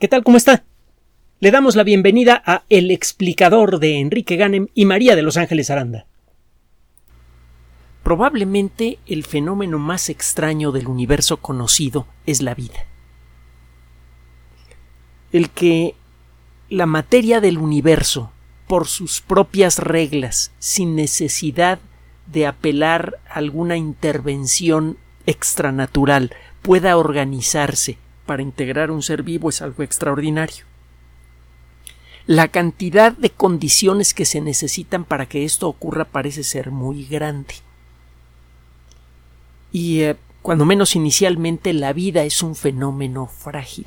[0.00, 0.24] ¿Qué tal?
[0.24, 0.64] ¿Cómo está?
[1.38, 5.70] Le damos la bienvenida a El explicador de Enrique Ganem y María de Los Ángeles
[5.70, 6.06] Aranda.
[8.02, 12.86] Probablemente el fenómeno más extraño del universo conocido es la vida.
[15.30, 15.94] El que
[16.68, 18.32] la materia del universo,
[18.66, 21.78] por sus propias reglas, sin necesidad
[22.26, 26.32] de apelar a alguna intervención extranatural,
[26.62, 30.64] pueda organizarse para integrar un ser vivo es algo extraordinario.
[32.26, 37.54] La cantidad de condiciones que se necesitan para que esto ocurra parece ser muy grande.
[39.72, 43.86] Y eh, cuando menos inicialmente la vida es un fenómeno frágil.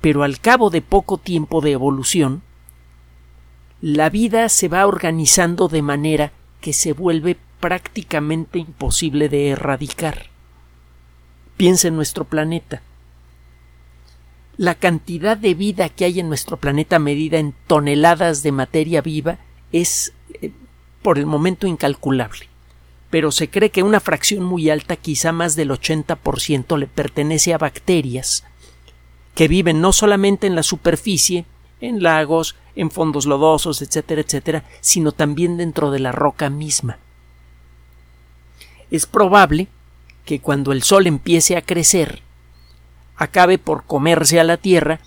[0.00, 2.42] Pero al cabo de poco tiempo de evolución,
[3.80, 10.26] la vida se va organizando de manera que se vuelve prácticamente imposible de erradicar.
[11.56, 12.82] Piensa en nuestro planeta
[14.58, 19.38] la cantidad de vida que hay en nuestro planeta medida en toneladas de materia viva
[19.70, 20.50] es eh,
[21.00, 22.48] por el momento incalculable.
[23.08, 27.58] Pero se cree que una fracción muy alta, quizá más del 80%, le pertenece a
[27.58, 28.44] bacterias
[29.36, 31.46] que viven no solamente en la superficie,
[31.80, 36.98] en lagos, en fondos lodosos, etcétera, etcétera, sino también dentro de la roca misma.
[38.90, 39.68] Es probable
[40.24, 42.22] que cuando el Sol empiece a crecer,
[43.18, 45.00] acabe por comerse a la Tierra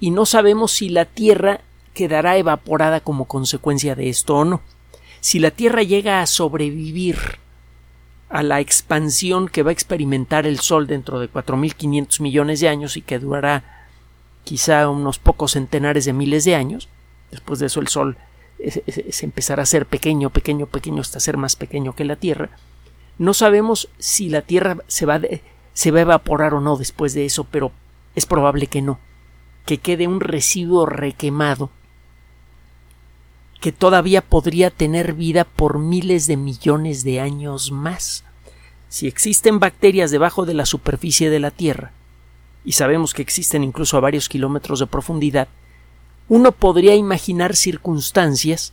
[0.00, 1.60] y no sabemos si la Tierra
[1.94, 4.62] quedará evaporada como consecuencia de esto o no.
[5.20, 7.18] Si la Tierra llega a sobrevivir
[8.30, 12.96] a la expansión que va a experimentar el Sol dentro de 4.500 millones de años
[12.96, 13.86] y que durará
[14.44, 16.88] quizá unos pocos centenares de miles de años,
[17.30, 18.16] después de eso el Sol
[19.10, 22.50] se empezará a ser pequeño, pequeño, pequeño hasta ser más pequeño que la Tierra,
[23.18, 25.20] no sabemos si la Tierra se va,
[25.78, 27.70] se va a evaporar o no después de eso, pero
[28.16, 28.98] es probable que no,
[29.64, 31.70] que quede un residuo requemado
[33.60, 38.24] que todavía podría tener vida por miles de millones de años más.
[38.88, 41.92] Si existen bacterias debajo de la superficie de la Tierra,
[42.64, 45.46] y sabemos que existen incluso a varios kilómetros de profundidad,
[46.28, 48.72] uno podría imaginar circunstancias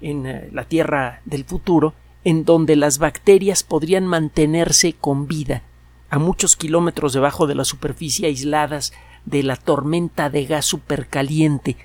[0.00, 1.92] en eh, la Tierra del futuro
[2.24, 5.62] en donde las bacterias podrían mantenerse con vida
[6.10, 8.92] a muchos kilómetros debajo de la superficie aisladas
[9.24, 11.76] de la tormenta de gas supercaliente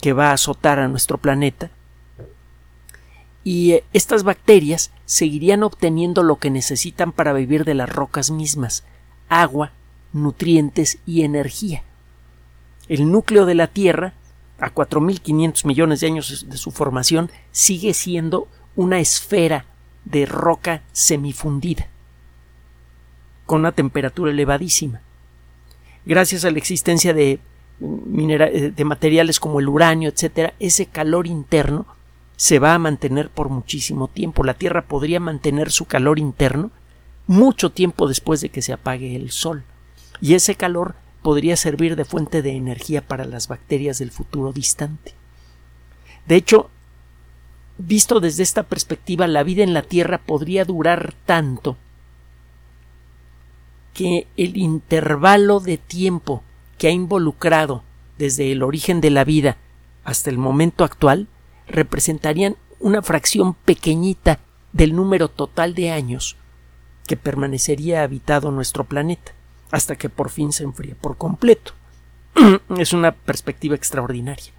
[0.00, 1.70] que va a azotar a nuestro planeta.
[3.44, 8.84] Y eh, estas bacterias seguirían obteniendo lo que necesitan para vivir de las rocas mismas
[9.28, 9.72] agua,
[10.12, 11.82] nutrientes y energía.
[12.88, 14.12] El núcleo de la Tierra,
[14.58, 19.64] a 4.500 millones de años de su formación, sigue siendo una esfera
[20.04, 21.88] de roca semifundida
[23.52, 25.02] con una temperatura elevadísima.
[26.06, 27.38] Gracias a la existencia de,
[27.82, 31.84] eh, de materiales como el uranio, etc., ese calor interno
[32.34, 34.42] se va a mantener por muchísimo tiempo.
[34.42, 36.70] La Tierra podría mantener su calor interno
[37.26, 39.64] mucho tiempo después de que se apague el Sol.
[40.22, 45.12] Y ese calor podría servir de fuente de energía para las bacterias del futuro distante.
[46.26, 46.70] De hecho,
[47.76, 51.76] visto desde esta perspectiva, la vida en la Tierra podría durar tanto
[53.94, 56.42] que el intervalo de tiempo
[56.78, 57.82] que ha involucrado
[58.18, 59.56] desde el origen de la vida
[60.04, 61.28] hasta el momento actual
[61.66, 64.40] representarían una fracción pequeñita
[64.72, 66.36] del número total de años
[67.06, 69.32] que permanecería habitado nuestro planeta
[69.70, 71.72] hasta que por fin se enfríe por completo.
[72.78, 74.52] es una perspectiva extraordinaria.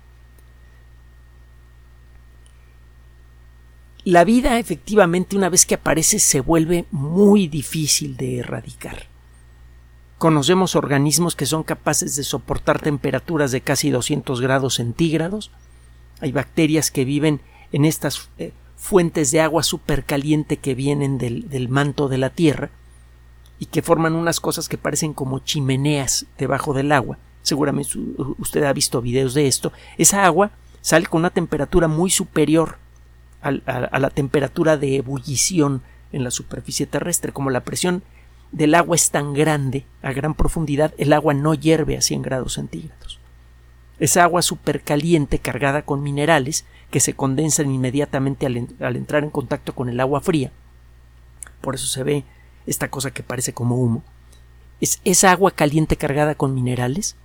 [4.05, 9.12] La vida efectivamente una vez que aparece se vuelve muy difícil de erradicar.
[10.23, 15.51] Conocemos organismos que son capaces de soportar temperaturas de casi 200 grados centígrados.
[16.21, 17.41] Hay bacterias que viven
[17.73, 22.69] en estas eh, fuentes de agua supercaliente que vienen del, del manto de la Tierra
[23.59, 27.17] y que forman unas cosas que parecen como chimeneas debajo del agua.
[27.41, 27.99] Seguramente
[28.37, 29.73] usted ha visto videos de esto.
[29.97, 32.77] Esa agua sale con una temperatura muy superior
[33.41, 35.81] a, la temperatura de ebullición
[36.13, 38.03] en la superficie terrestre, como la presión
[38.53, 42.53] del agua es tan grande, a gran profundidad, el agua no hierve a 100 grados
[42.53, 43.19] centígrados.
[43.99, 49.73] Es agua supercaliente cargada con minerales que se condensan inmediatamente al, al, entrar en contacto
[49.73, 50.51] con el agua fría.
[51.61, 52.23] Por eso se ve
[52.67, 54.03] esta cosa que parece como humo.
[54.79, 57.15] Es esa agua caliente cargada con minerales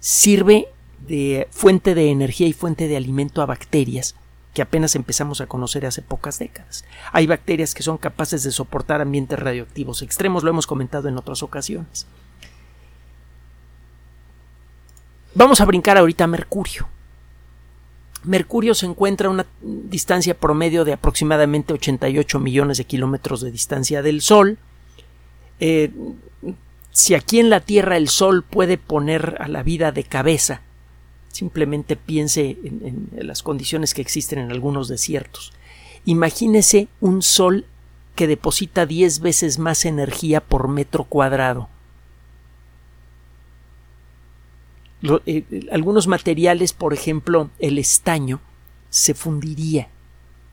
[0.00, 0.68] sirve
[1.06, 4.16] de fuente de energía y fuente de alimento a bacterias
[4.54, 6.84] que apenas empezamos a conocer hace pocas décadas.
[7.12, 11.42] Hay bacterias que son capaces de soportar ambientes radioactivos extremos, lo hemos comentado en otras
[11.42, 12.06] ocasiones.
[15.34, 16.88] Vamos a brincar ahorita a Mercurio.
[18.24, 24.02] Mercurio se encuentra a una distancia promedio de aproximadamente 88 millones de kilómetros de distancia
[24.02, 24.58] del Sol.
[25.60, 25.90] Eh,
[26.90, 30.60] si aquí en la Tierra el Sol puede poner a la vida de cabeza,
[31.32, 35.52] simplemente piense en, las condiciones que existen en algunos desiertos.
[36.04, 37.66] Imagínese un Sol
[38.14, 41.68] que deposita 10 veces más energía por metro cuadrado.
[45.24, 48.40] Eh, algunos materiales, por ejemplo, el estaño,
[48.90, 49.88] se fundiría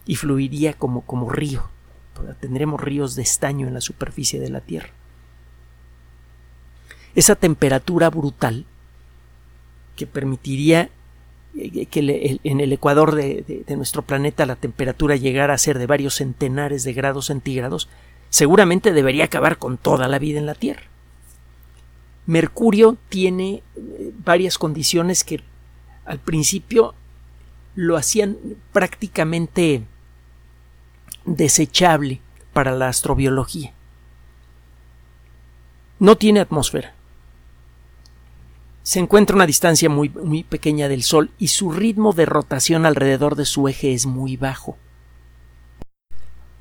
[0.05, 1.69] y fluiría como, como río.
[2.39, 4.89] Tendremos ríos de estaño en la superficie de la Tierra.
[7.15, 8.65] Esa temperatura brutal
[9.97, 10.89] que permitiría
[11.57, 16.15] eh, que en el ecuador de, nuestro planeta la temperatura llegara a ser de varios
[16.15, 17.89] centenares de grados centígrados,
[18.29, 20.83] seguramente debería acabar con toda la vida en la Tierra.
[22.25, 25.41] Mercurio tiene eh, varias condiciones que
[26.05, 26.93] al principio
[27.75, 28.37] lo hacían
[28.71, 29.83] prácticamente
[31.25, 32.21] desechable
[32.53, 33.73] para la astrobiología.
[35.99, 36.96] No tiene atmósfera.
[38.87, 42.85] Se encuentra a una distancia muy, muy pequeña del Sol y su ritmo de rotación
[42.85, 44.77] alrededor de su eje es muy bajo.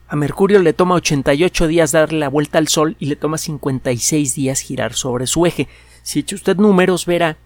[0.09, 4.35] A Mercurio le toma 88 días darle la vuelta al Sol y le toma 56
[4.35, 5.69] días girar sobre su eje.
[6.03, 7.37] Si echa usted números, verá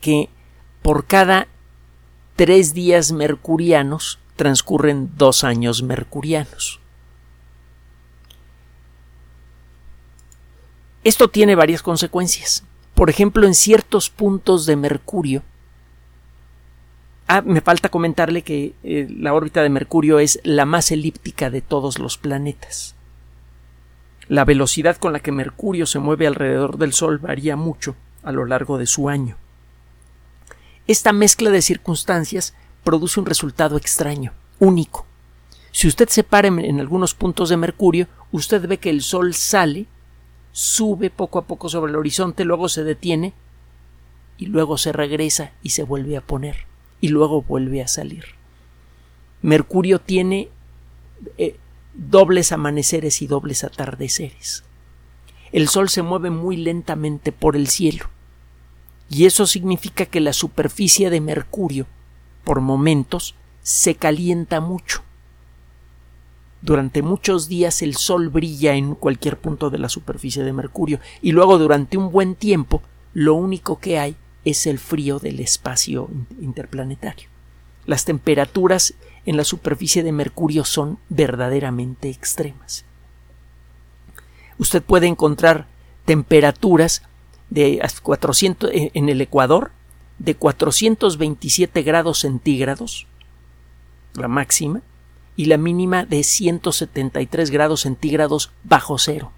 [0.00, 0.30] que
[0.80, 1.48] por cada
[2.34, 6.80] tres días mercurianos transcurren dos años mercurianos.
[11.04, 12.64] Esto tiene varias consecuencias.
[12.98, 15.42] Por ejemplo, en ciertos puntos de Mercurio,
[17.30, 21.60] Ah, me falta comentarle que eh, la órbita de Mercurio es la más elíptica de
[21.60, 22.94] todos los planetas.
[24.28, 28.46] La velocidad con la que Mercurio se mueve alrededor del Sol varía mucho a lo
[28.46, 29.36] largo de su año.
[30.86, 35.04] Esta mezcla de circunstancias produce un resultado extraño, único.
[35.70, 39.86] Si usted se para en algunos puntos de Mercurio, usted ve que el Sol sale,
[40.52, 43.32] sube poco a poco sobre el horizonte, luego se detiene
[44.36, 46.66] y luego se regresa y se vuelve a poner
[47.00, 48.24] y luego vuelve a salir.
[49.42, 50.48] Mercurio tiene
[51.36, 51.56] eh,
[51.94, 54.64] dobles amaneceres y dobles atardeceres.
[55.52, 58.10] El Sol se mueve muy lentamente por el cielo,
[59.10, 61.86] y eso significa que la superficie de Mercurio,
[62.44, 65.02] por momentos, se calienta mucho.
[66.60, 71.32] Durante muchos días el Sol brilla en cualquier punto de la superficie de Mercurio, y
[71.32, 72.82] luego durante un buen tiempo
[73.12, 76.10] lo único que hay es el frío del espacio
[76.40, 77.28] interplanetario.
[77.86, 78.94] Las temperaturas
[79.24, 82.84] en la superficie de Mercurio son verdaderamente extremas.
[84.58, 85.66] Usted puede encontrar
[86.04, 87.02] temperaturas
[87.50, 89.70] de 400 en el Ecuador
[90.18, 93.06] de 427 grados centígrados,
[94.14, 94.82] la máxima,
[95.38, 99.30] y la mínima de 173 grados centígrados bajo cero.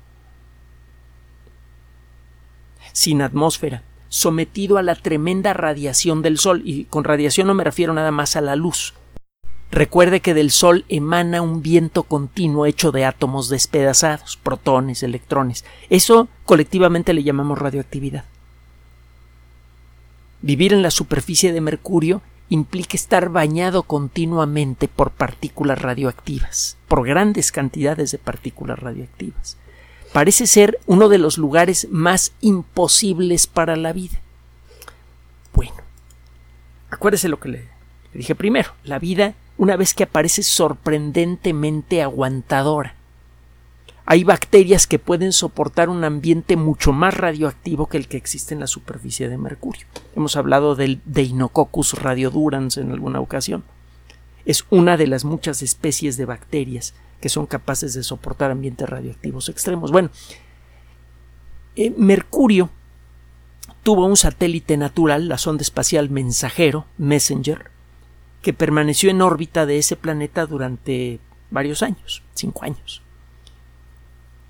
[2.95, 7.93] Sin atmósfera, sometido a la tremenda radiación del Sol, y con radiación no me refiero
[7.93, 8.95] nada más a la luz.
[9.71, 15.67] Recuerde que del Sol emana un viento continuo hecho de átomos despedazados, protones, electrones.
[15.91, 18.25] Eso colectivamente le llamamos radioactividad.
[20.41, 27.51] Vivir en la superficie de Mercurio implica estar bañado continuamente por partículas radioactivas, por grandes
[27.51, 29.57] cantidades de partículas radioactivas
[30.13, 34.21] parece ser uno de los lugares más imposibles para la vida.
[35.55, 35.75] Bueno,
[36.91, 37.69] acuérdese lo que le,
[38.13, 42.95] dije primero, la vida una vez que aparece sorprendentemente aguantadora.
[44.07, 48.61] Hay bacterias que pueden soportar un ambiente mucho más radioactivo que el que existe en
[48.61, 49.87] la superficie de Mercurio.
[50.17, 53.65] Hemos hablado del Deinococcus radiodurans en alguna ocasión.
[54.45, 59.49] Es una de las muchas especies de bacterias que son capaces de soportar ambientes radioactivos
[59.49, 59.93] extremos.
[59.93, 60.11] Bueno,
[61.77, 62.71] eh, Mercurio
[63.83, 67.71] tuvo un satélite natural, la sonda espacial Mensajero, Messenger,
[68.43, 73.03] que permaneció en órbita de ese planeta durante varios años, cinco años.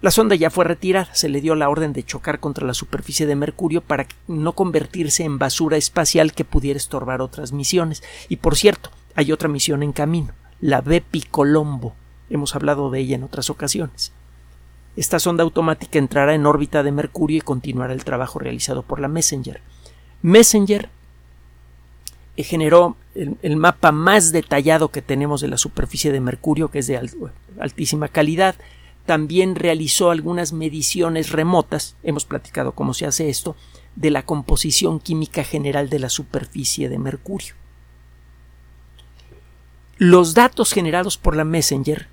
[0.02, 3.26] La sonda ya fue retirada, se le dio la orden de chocar contra la superficie
[3.26, 8.02] de Mercurio para no convertirse en basura espacial que pudiera estorbar otras misiones.
[8.28, 11.94] Y por cierto, hay otra misión en camino, la Bepi Colombo,
[12.30, 14.12] Hemos hablado de ella en otras ocasiones.
[14.96, 19.08] Esta sonda automática entrará en órbita de Mercurio y continuará el trabajo realizado por la
[19.08, 19.60] Messenger.
[20.22, 20.88] Messenger
[22.36, 26.86] eh, generó el, mapa más detallado que tenemos de la superficie de Mercurio, que es
[26.86, 27.00] de
[27.58, 28.54] altísima calidad.
[29.10, 33.56] También realizó algunas mediciones remotas, hemos platicado cómo se hace esto,
[33.96, 37.54] de la composición química general de la superficie de Mercurio.
[39.98, 42.06] Los datos generados por la Messenger,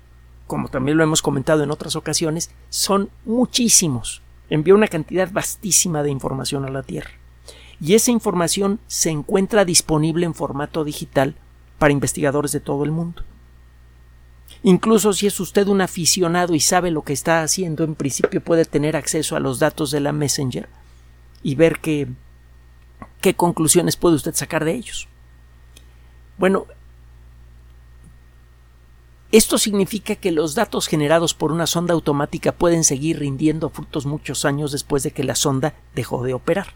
[0.48, 4.20] como también lo hemos comentado en otras ocasiones, son muchísimos.
[4.50, 7.12] Envía una cantidad vastísima de información a la Tierra.
[7.80, 11.36] Y esa información se encuentra disponible en formato digital
[11.78, 13.22] para investigadores de todo el mundo.
[14.62, 18.64] Incluso si es usted un aficionado y sabe lo que está haciendo, en principio puede
[18.64, 20.68] tener acceso a los datos de la Messenger
[21.42, 22.08] y ver qué,
[23.20, 25.06] qué conclusiones puede usted sacar de ellos.
[26.38, 26.66] Bueno,
[29.30, 34.44] esto significa que los datos generados por una sonda automática pueden seguir rindiendo frutos muchos
[34.44, 36.74] años después de que la sonda dejó de operar.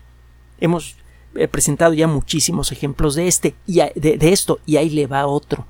[0.61, 0.97] Hemos
[1.35, 5.67] eh, presentado ya muchísimos ejemplos de este y de esto y ahí le va otro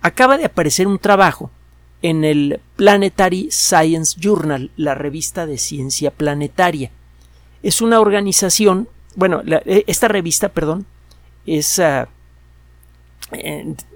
[0.00, 1.50] acaba de aparecer un trabajo
[2.02, 6.90] en el Planetary Science Journal, la revista de ciencia planetaria.
[7.62, 10.86] Es una organización, bueno, eh, esta revista, perdón,
[11.46, 12.08] es ah,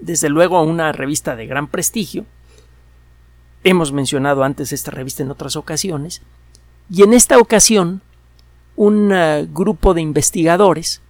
[0.01, 2.25] desde luego una revista de gran prestigio.
[3.63, 6.21] Hemos mencionado antes esta revista en otras ocasiones.
[6.89, 8.01] Y en esta ocasión,
[8.75, 11.01] un ah, grupo de investigadores,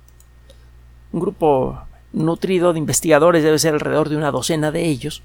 [1.12, 1.82] un grupo
[2.14, 5.24] nutrido de investigadores, debe ser alrededor de una docena de ellos,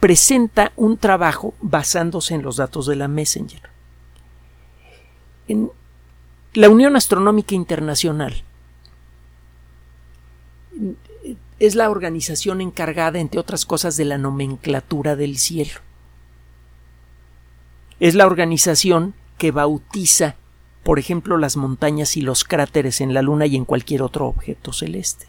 [0.00, 3.62] presenta un trabajo basándose en los datos de la Messenger.
[5.48, 5.70] En
[6.54, 8.42] la Unión Astronómica Internacional
[11.58, 15.80] es la organización encargada, entre otras cosas, de la nomenclatura del cielo.
[17.98, 20.36] Es la organización que bautiza,
[20.84, 24.72] por ejemplo, las montañas y los cráteres en la Luna y en cualquier otro objeto
[24.72, 25.27] celeste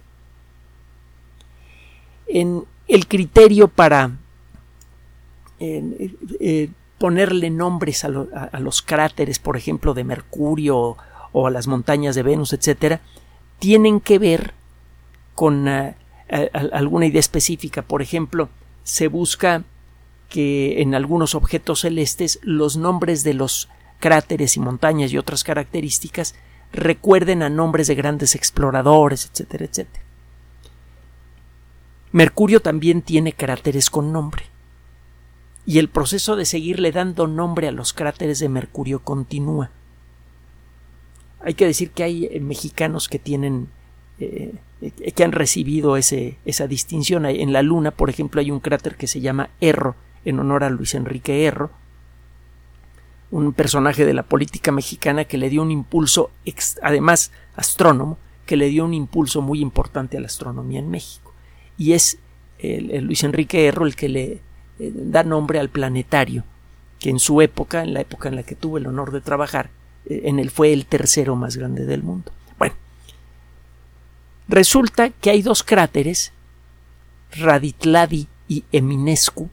[2.30, 4.12] en el criterio para
[5.60, 8.10] eh, ponerle nombres a,
[8.60, 10.98] los cráteres, por ejemplo, de Mercurio
[11.32, 13.02] o, a las montañas de Venus, etcétera,
[13.58, 14.54] tienen que ver
[15.36, 15.96] con eh,
[16.28, 17.82] alguna idea específica.
[17.82, 18.50] Por ejemplo,
[18.84, 19.64] se busca
[20.30, 23.70] que en algunos objetos celestes los nombres de los
[24.00, 26.36] cráteres y montañas y otras características
[26.72, 30.09] recuerden a nombres de grandes exploradores, etcétera, etcétera.
[32.12, 34.46] Mercurio también tiene cráteres con nombre.
[35.66, 39.70] Y el proceso de seguirle dando nombre a los cráteres de Mercurio continúa.
[41.42, 43.70] Hay que decir que hay eh, mexicanos que tienen
[44.20, 47.28] eh, eh, que han recibido ese, esa distinción.
[47.28, 50.70] En la Luna, por ejemplo, hay un cráter que se llama Erro, en honor a
[50.72, 51.70] Luis Enrique Erro,
[53.30, 56.32] un personaje de la política mexicana que le dio un impulso,
[56.82, 61.29] además astrónomo, que le dio un impulso muy importante a la astronomía en México
[61.80, 62.20] y es
[62.60, 64.42] el, Luis Enrique Erro el que le
[64.80, 66.44] eh, da nombre al planetario,
[67.00, 69.72] que en su época, en la época en la que tuve el honor de trabajar,
[70.06, 72.32] eh, en él fue el tercero más grande del mundo.
[72.60, 72.76] Bueno,
[74.50, 76.34] resulta que hay dos cráteres,
[77.32, 79.50] Raditladi y Eminescu,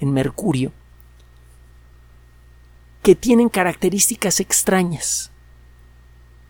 [0.00, 0.72] en Mercurio,
[3.02, 5.30] que tienen características extrañas.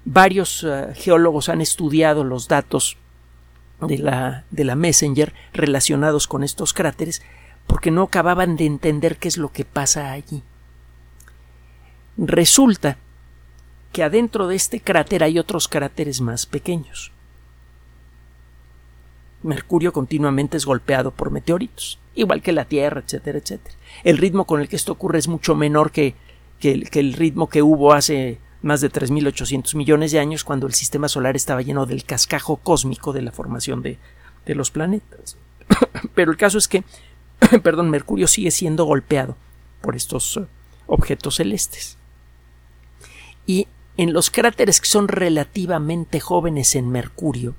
[0.07, 2.97] Varios eh, geólogos han estudiado los datos
[3.81, 7.23] de la, de la Messenger relacionados con estos cráteres
[7.67, 10.43] porque no acababan de entender qué es lo que pasa allí.
[12.17, 12.99] Resulta
[13.93, 17.13] que adentro de este cráter hay otros cráteres más pequeños.
[19.43, 23.77] Mercurio continuamente es golpeado por meteoritos, igual que la Tierra, etcétera, etcétera.
[24.03, 26.15] El ritmo con el que esto ocurre es mucho menor que,
[26.61, 31.09] que el ritmo que hubo hace más de 3.800 millones de años cuando el sistema
[31.09, 33.99] solar estaba lleno del cascajo cósmico de la formación de,
[34.47, 35.37] de los planetas.
[36.15, 36.83] Pero el caso es que,
[37.63, 39.37] perdón, Mercurio sigue siendo golpeado
[39.83, 40.47] por estos eh,
[40.87, 41.99] objetos celestes.
[43.47, 43.69] Y
[43.99, 47.55] en los cráteres que son relativamente jóvenes en Mercurio,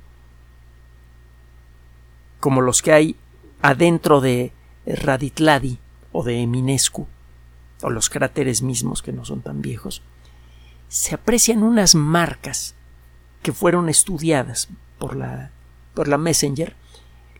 [2.39, 3.15] como los que hay
[3.61, 4.53] adentro de
[4.87, 5.77] Raditladi
[6.11, 7.07] o de Eminescu,
[7.83, 10.01] o los cráteres mismos que no son tan viejos,
[10.95, 12.73] se aprecian unas marcas
[13.43, 15.51] que fueron estudiadas por la,
[15.93, 16.73] por la Messenger.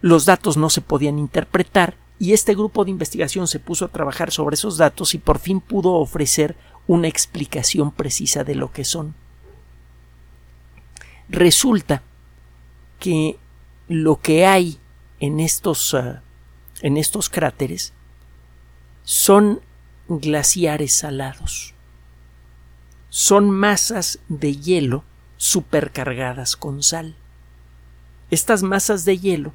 [0.02, 4.32] Los datos no se podían interpretar y este grupo de investigación se puso a trabajar
[4.32, 9.16] sobre esos datos y por fin pudo ofrecer una explicación precisa de lo que son.
[11.30, 12.04] Resulta
[13.00, 13.40] que
[13.88, 14.80] lo que hay
[15.22, 16.24] en estos, ah,
[16.82, 17.94] en estos cráteres
[19.04, 19.62] son
[20.10, 21.75] glaciares salados
[23.18, 25.06] son masas de hielo
[25.38, 27.16] supercargadas con sal.
[28.30, 29.54] Estas masas de hielo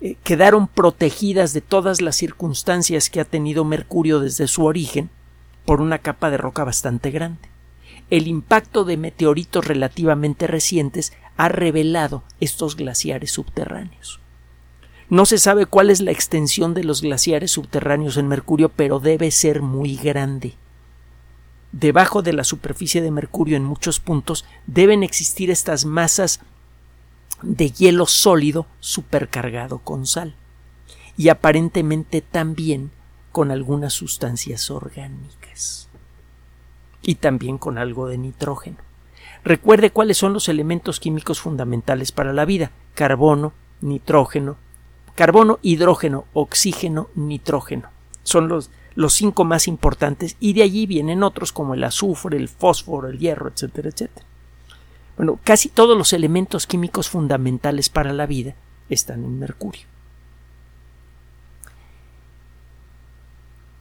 [0.00, 5.10] eh, quedaron protegidas de todas las circunstancias que ha tenido Mercurio desde su origen
[5.64, 7.48] por una capa de roca bastante grande.
[8.10, 14.20] el impacto de meteoritos relativamente recientes ha revelado estos glaciares subterráneos.
[15.08, 19.32] No se sabe cuál es la extensión de los glaciares subterráneos en Mercurio, pero debe
[19.32, 20.54] ser muy grande.
[21.72, 26.40] Debajo de la superficie de Mercurio en muchos puntos deben existir estas masas
[27.42, 30.34] de hielo sólido supercargado con sal
[31.16, 32.90] y aparentemente también
[33.32, 35.88] con algunas sustancias orgánicas
[37.02, 38.78] y también con algo de nitrógeno.
[39.44, 44.56] Recuerde cuáles son los elementos químicos fundamentales para la vida carbono, nitrógeno,
[45.14, 47.88] carbono, hidrógeno, oxígeno, nitrógeno.
[48.22, 52.48] Son los, los cinco más importantes y de allí vienen otros como el azufre, el
[52.48, 54.26] fósforo, el hierro, etcétera, etcétera.
[55.16, 58.54] Bueno, casi todos los elementos químicos fundamentales para la vida
[58.88, 59.86] están en Mercurio.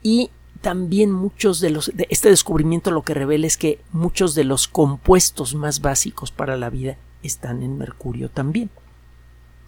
[0.02, 4.44] Y también muchos de los de este descubrimiento lo que revela es que muchos de
[4.44, 8.70] los compuestos más básicos para la vida están en Mercurio también.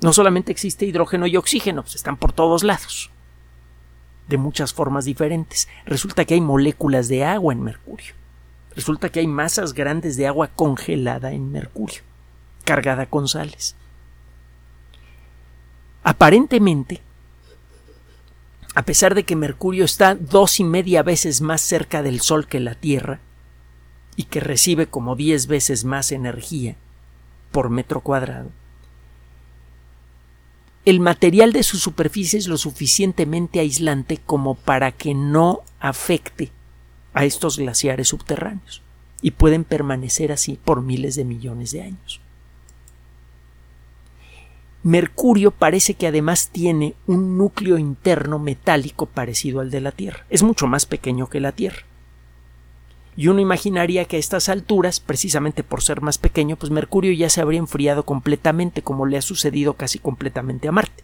[0.01, 3.12] No solamente existe hidrógeno y oxígeno, pues están por todos lados,
[4.32, 5.68] de muchas formas diferentes.
[5.86, 8.16] Resulta que hay moléculas de agua en Mercurio.
[8.74, 12.02] Resulta que hay masas grandes de agua congelada en Mercurio,
[12.64, 13.76] cargada con sales.
[16.04, 17.02] Aparentemente,
[18.74, 22.62] a pesar de que Mercurio está dos y media veces más cerca del Sol que
[22.62, 23.20] la Tierra,
[24.16, 26.76] y que recibe como diez veces más energía
[27.52, 28.50] por metro cuadrado,
[30.86, 36.52] el material de su superficie es lo suficientemente aislante como para que no afecte
[37.14, 38.82] a estos glaciares subterráneos
[39.22, 42.22] y pueden permanecer así por miles de millones de años.
[44.84, 50.26] Mercurio parece que además tiene un núcleo interno metálico parecido al de la Tierra.
[50.32, 51.84] Es mucho más pequeño que la Tierra.
[53.15, 57.30] Y uno imaginaría que a estas alturas, precisamente por ser más pequeño, pues Mercurio ya
[57.30, 61.04] se habría enfriado completamente, como le ha sucedido casi completamente a Marte.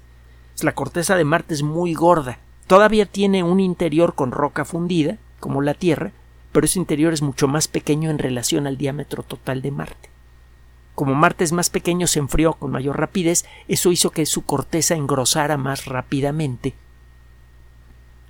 [0.61, 2.39] La corteza de Marte es muy gorda.
[2.65, 6.11] Todavía tiene un interior con roca fundida, como la Tierra,
[6.51, 10.09] pero ese interior es mucho más pequeño en relación al diámetro total de Marte.
[10.95, 14.95] Como Marte es más pequeño, se enfrió con mayor rapidez, eso hizo que su corteza
[14.95, 16.73] engrosara más rápidamente.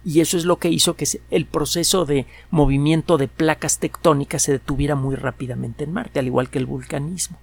[0.07, 4.53] Y eso es lo que hizo que el proceso de movimiento de placas tectónicas se
[4.53, 7.37] detuviera muy rápidamente en Marte, al igual que el vulcanismo.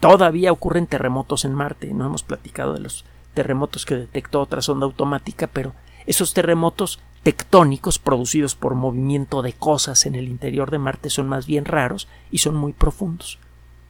[0.00, 4.86] Todavía ocurren terremotos en Marte, no hemos platicado de los terremotos que detectó otra sonda
[4.86, 5.74] automática, pero
[6.06, 11.44] esos terremotos tectónicos producidos por movimiento de cosas en el interior de Marte son más
[11.44, 13.38] bien raros y son muy profundos.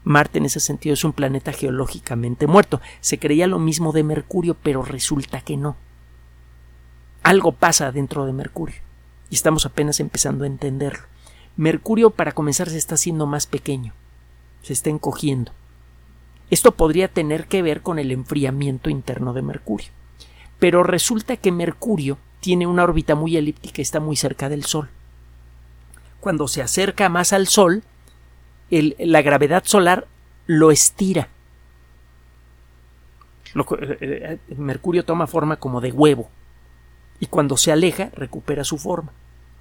[0.02, 2.80] Marte en ese sentido es un planeta geológicamente muerto.
[3.00, 5.76] Se creía lo mismo de Mercurio, pero resulta que no.
[7.22, 8.76] Algo pasa dentro de Mercurio
[9.30, 11.04] y estamos apenas empezando a entenderlo.
[11.56, 13.92] Mercurio, para comenzar, se está haciendo más pequeño,
[14.62, 15.52] se está encogiendo.
[16.50, 19.88] Esto podría tener que ver con el enfriamiento interno de Mercurio.
[20.58, 24.88] Pero resulta que Mercurio tiene una órbita muy elíptica y está muy cerca del Sol.
[26.20, 27.82] Cuando se acerca más al Sol,
[28.70, 30.08] la gravedad solar
[30.46, 31.28] lo estira.
[33.54, 33.58] Eh,
[34.00, 36.28] eh, Mercurio toma forma como de huevo
[37.22, 39.12] y cuando se aleja recupera su forma.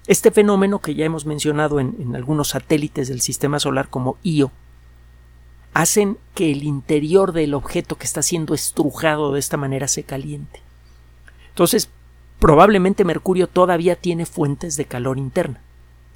[0.08, 4.50] Este fenómeno que ya hemos mencionado en, algunos satélites del sistema solar como Io
[5.72, 10.60] hacen que el interior del objeto que está siendo estrujado de esta manera se caliente.
[11.50, 11.88] Entonces,
[12.40, 15.60] probablemente Mercurio todavía tiene fuentes de calor interna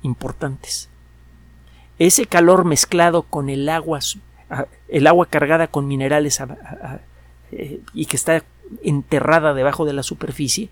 [0.03, 0.89] importantes.
[2.01, 4.01] Ese calor mezclado con el agua,
[4.89, 6.43] el agua cargada con minerales
[7.53, 8.43] eh, y que está
[8.83, 10.71] enterrada debajo de la superficie,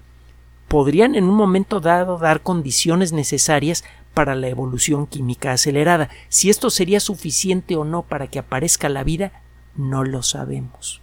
[0.68, 6.08] podrían en un momento dado dar condiciones necesarias para la evolución química acelerada.
[6.28, 9.42] Si esto sería suficiente o no para que aparezca la vida,
[9.76, 11.00] no lo sabemos.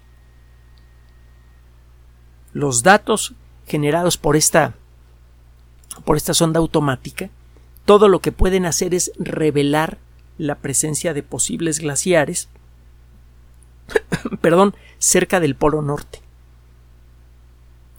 [2.53, 3.33] Los datos
[3.65, 4.75] generados por esta
[6.05, 7.29] por esta sonda automática,
[7.83, 9.97] todo lo que pueden hacer es revelar
[10.37, 12.47] la presencia de posibles glaciares
[14.41, 16.20] perdón, cerca del Polo Norte.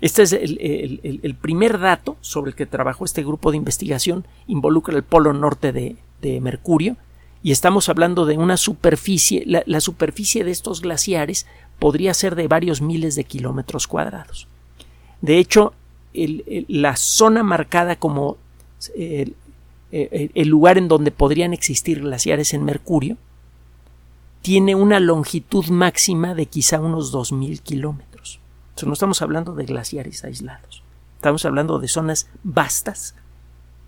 [0.02, 5.04] Este es el, primer dato sobre el que trabajó este grupo de investigación, involucra el
[5.04, 6.96] Polo Norte de, Mercurio,
[7.42, 11.46] y estamos hablando de una superficie, la superficie de estos glaciares
[11.78, 14.46] podría ser de varios miles de kilómetros cuadrados.
[15.20, 15.72] De hecho,
[16.12, 18.36] la zona marcada como
[18.96, 19.34] el,
[20.48, 23.16] lugar en donde podrían existir glaciares en Mercurio
[24.42, 28.11] tiene una longitud máxima de quizá unos 2.000 kilómetros.
[28.84, 30.82] No estamos hablando de glaciares aislados.
[31.16, 33.14] Estamos hablando de zonas vastas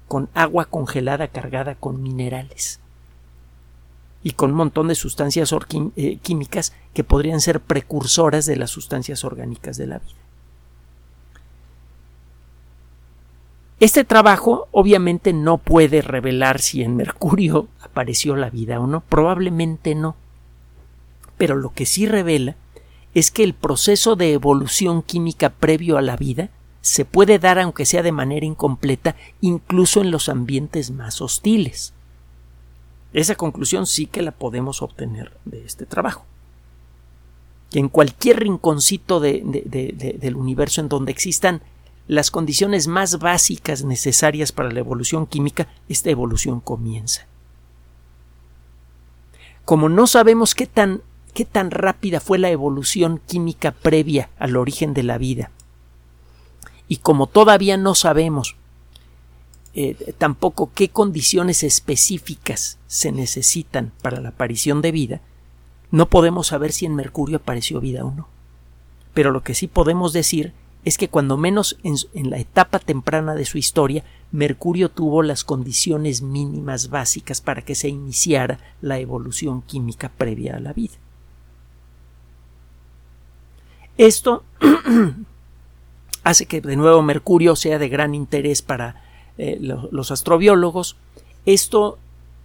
[0.06, 2.78] con agua congelada cargada con minerales
[4.22, 5.52] y con un montón de sustancias
[5.96, 10.14] eh, químicas que podrían ser precursoras de las sustancias orgánicas de la vida.
[13.80, 19.94] Este trabajo obviamente no puede revelar si en Mercurio apareció la vida o no, probablemente
[19.94, 20.16] no.
[21.36, 22.54] Pero lo que sí revela
[23.14, 26.50] es que el proceso de evolución química previo a la vida
[26.80, 31.94] se puede dar aunque sea de manera incompleta incluso en los ambientes más hostiles.
[33.14, 36.26] Esa conclusión sí que la podemos obtener de este trabajo.
[37.70, 41.62] Que en cualquier rinconcito del universo en donde existan
[42.06, 47.26] las condiciones más básicas necesarias para la evolución química, esta evolución comienza.
[49.64, 51.00] Como no sabemos qué tan,
[51.34, 55.50] qué tan rápida fue la evolución química previa al origen de la vida,
[56.88, 58.56] y como todavía no sabemos
[59.74, 65.20] eh, tampoco qué condiciones específicas se necesitan para la aparición de vida,
[65.90, 68.28] no podemos saber si en Mercurio apareció vida o no.
[69.14, 70.52] Pero lo que sí podemos decir
[70.84, 75.42] es que cuando menos en, en, la etapa temprana de su historia, Mercurio tuvo las
[75.42, 80.94] condiciones mínimas básicas para que se iniciara la evolución química previa a la vida.
[83.98, 84.44] Esto
[86.24, 89.02] hace que de nuevo Mercurio sea de gran interés para
[89.38, 90.96] eh, los astrobiólogos.
[91.46, 91.98] Esto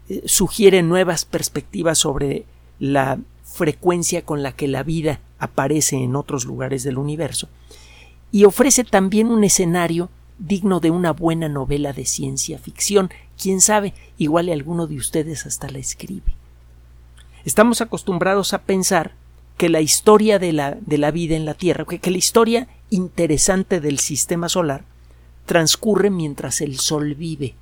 [0.10, 2.46] eh, sugiere nuevas perspectivas sobre
[2.80, 7.48] la frecuencia con la que la vida aparece en otros lugares del universo
[8.32, 13.10] y ofrece también un escenario digno de una buena novela de ciencia ficción.
[13.42, 16.36] Quién sabe, igual alguno de ustedes hasta la escribe.
[17.46, 19.14] Estamos acostumbrados a pensar
[19.60, 23.82] que la historia de la, de la vida en la Tierra, que la historia interesante
[23.82, 24.86] del sistema solar
[25.46, 27.56] transcurre mientras el Sol vive.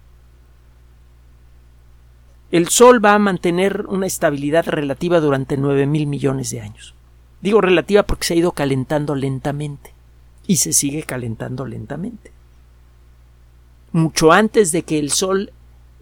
[2.52, 6.94] El Sol va a mantener una estabilidad relativa durante nueve mil millones de años.
[7.42, 9.92] Digo relativa porque se ha ido calentando lentamente
[10.46, 12.32] y se sigue calentando lentamente.
[13.92, 15.52] Mucho antes de que el Sol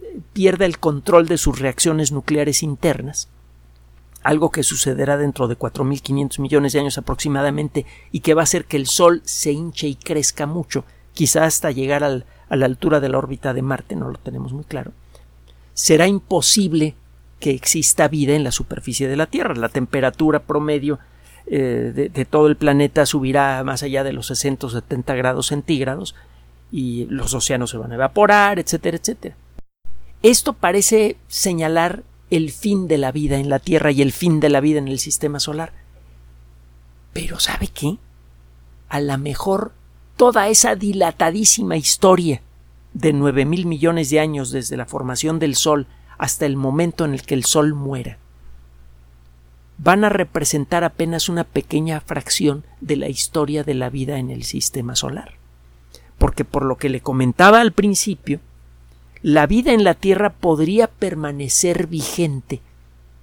[0.02, 3.30] eh, pierda el control de sus reacciones nucleares internas,
[4.26, 8.66] algo que sucederá dentro de 4.500 millones de años aproximadamente y que va a hacer
[8.66, 10.84] que el Sol se hinche y crezca mucho
[11.14, 14.64] quizá hasta llegar a la altura de la órbita de Marte, no lo tenemos muy
[14.64, 14.94] claro,
[15.76, 16.96] será imposible
[17.40, 19.54] que exista vida en la superficie de la Tierra.
[19.54, 20.98] La temperatura promedio
[21.46, 25.48] eh, de, de, todo el planeta subirá más allá de los 60 o 70 grados
[25.48, 26.16] centígrados
[26.72, 29.36] y los océanos se van a evaporar, etcétera, etcétera.
[30.24, 34.50] Esto parece señalar el fin de la vida en la Tierra y el fin de
[34.50, 35.74] la vida en el sistema solar.
[37.14, 37.98] Pero ¿sabe qué?
[38.90, 39.74] A lo mejor
[40.18, 42.42] toda esa dilatadísima historia
[42.94, 47.14] de nueve mil millones de años desde la formación del Sol hasta el momento en
[47.14, 48.18] el que el Sol muera,
[49.78, 54.44] van a representar apenas una pequeña fracción de la historia de la vida en el
[54.44, 55.34] sistema solar.
[56.18, 58.40] Porque por lo que le comentaba al principio,
[59.26, 62.62] la vida en la Tierra podría permanecer vigente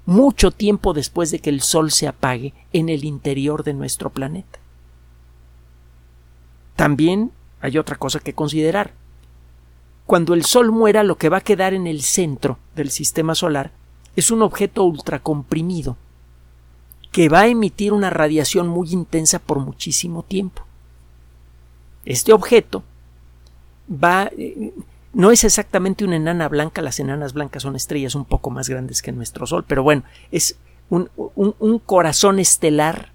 [0.04, 4.58] mucho tiempo después de que el Sol se apague en el interior de nuestro planeta.
[6.74, 8.90] También hay otra cosa que considerar.
[10.04, 13.70] Cuando el Sol muera, lo que va a quedar en el centro del sistema solar
[14.16, 15.96] es un objeto ultracomprimido
[17.12, 20.62] que va a emitir una radiación muy intensa por muchísimo tiempo.
[22.04, 22.82] Este objeto
[23.88, 24.72] va eh,
[25.14, 29.02] no es exactamente una enana blanca, las enanas blancas son estrellas un poco más grandes
[29.02, 30.56] que nuestro Sol, pero bueno, es
[30.88, 33.12] un, un corazón estelar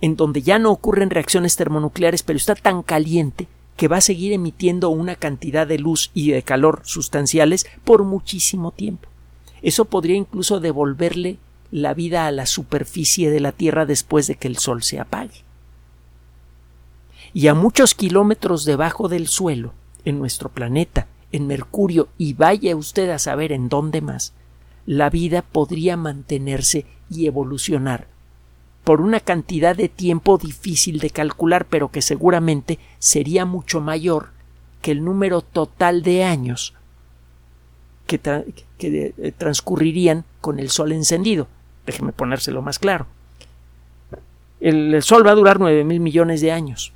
[0.00, 4.32] en donde ya no ocurren reacciones termonucleares, pero está tan caliente que va a seguir
[4.32, 9.08] emitiendo una cantidad de luz y de calor sustanciales por muchísimo tiempo.
[9.62, 11.38] Eso podría incluso devolverle
[11.70, 15.44] la vida a la superficie de la Tierra después de que el Sol se apague.
[17.32, 19.72] Y a muchos kilómetros debajo del suelo,
[20.04, 24.32] en nuestro planeta, en Mercurio, y vaya usted a saber en dónde más,
[24.86, 28.06] la vida podría mantenerse y evolucionar
[28.84, 34.30] por una cantidad de tiempo difícil de calcular, pero que seguramente sería mucho mayor
[34.82, 36.74] que el número total de años
[38.06, 38.20] que,
[38.80, 41.46] eh, transcurrirían con el Sol encendido.
[41.86, 43.06] Déjeme ponérselo más claro.
[44.58, 46.92] El, Sol va a durar nueve mil millones de años.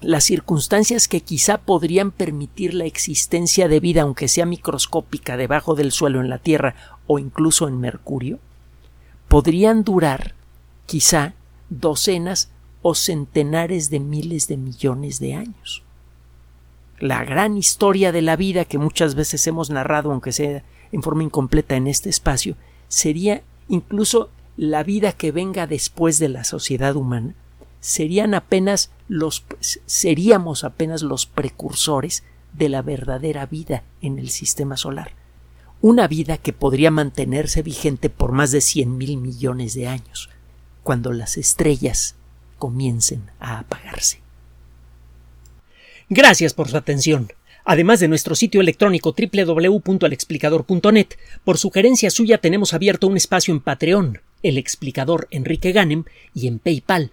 [0.00, 5.90] Las circunstancias que quizá podrían permitir la existencia de vida, aunque sea microscópica, debajo del
[5.90, 6.76] suelo en la Tierra
[7.08, 8.38] o incluso en Mercurio,
[9.26, 10.34] podrían durar
[10.86, 11.34] quizá
[11.68, 15.82] docenas o centenares de miles de millones de años.
[17.00, 21.22] la gran historia de la vida que muchas veces hemos narrado, aunque sea en forma
[21.22, 22.56] incompleta en este espacio,
[22.88, 27.34] sería incluso la vida que venga después de la sociedad humana,
[27.80, 29.44] serían apenas los
[29.86, 35.12] seríamos apenas los precursores de la verdadera vida en el sistema solar.
[35.80, 40.28] Una vida que podría mantenerse vigente por más de cien mil millones de años,
[40.82, 42.16] cuando las estrellas
[42.58, 44.20] comiencen a apagarse.
[46.08, 47.32] Gracias por su atención.
[47.64, 51.08] Además de nuestro sitio electrónico www.alexplicador.net,
[51.44, 56.58] por sugerencia suya tenemos abierto un espacio en Patreon, el explicador Enrique Ganem, y en
[56.60, 57.12] PayPal,